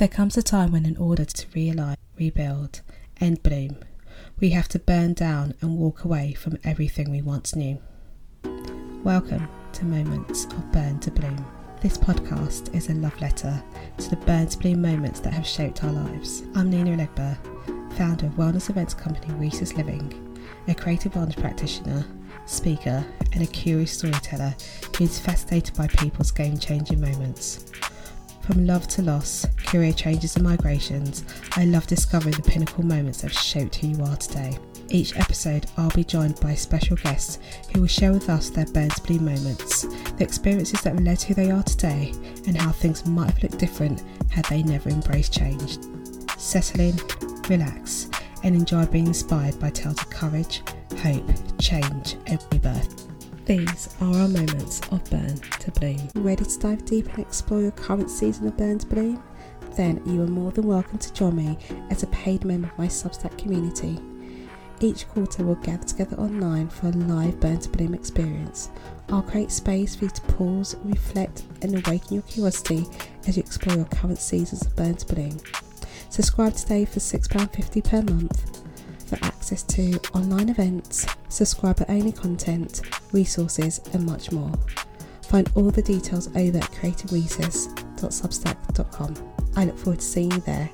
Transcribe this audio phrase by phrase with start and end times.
[0.00, 2.80] There comes a time when, in order to realign, rebuild,
[3.18, 3.76] and bloom,
[4.40, 7.78] we have to burn down and walk away from everything we once knew.
[9.04, 11.44] Welcome to Moments of Burn to Bloom.
[11.82, 13.62] This podcast is a love letter
[13.98, 16.44] to the burn to bloom moments that have shaped our lives.
[16.54, 17.36] I'm Nina Legber,
[17.98, 22.06] founder of wellness events company Reese's Living, a creative wellness practitioner,
[22.46, 23.04] speaker,
[23.34, 24.54] and a curious storyteller
[24.96, 27.66] who is fascinated by people's game changing moments.
[28.42, 33.32] From love to loss, career changes and migrations, I love discovering the pinnacle moments that
[33.32, 34.58] shaped who you are today.
[34.88, 37.38] Each episode, I'll be joined by special guests
[37.72, 41.34] who will share with us their burn Blue moments, the experiences that led to who
[41.34, 42.12] they are today,
[42.46, 45.78] and how things might have looked different had they never embraced change.
[46.36, 46.96] Settle in,
[47.48, 48.08] relax,
[48.42, 50.62] and enjoy being inspired by tales of courage,
[51.02, 51.30] hope,
[51.60, 53.06] change, and rebirth.
[53.50, 55.98] These are our moments of burn to bloom.
[56.14, 59.20] Ready to dive deep and explore your current season of burn to bloom?
[59.76, 61.58] Then you are more than welcome to join me
[61.90, 63.98] as a paid member of my Substack community.
[64.78, 68.70] Each quarter we'll gather together online for a live burn to bloom experience.
[69.08, 72.86] I'll create space for you to pause, reflect, and awaken your curiosity
[73.26, 75.40] as you explore your current seasons of burn to bloom.
[76.08, 78.62] Subscribe today for £6.50 per month
[79.08, 84.52] for access to online events, subscriber only content, resources, and much more.
[85.28, 89.14] Find all the details over at creativeresources.substack.com.
[89.56, 90.68] I look forward to seeing you there.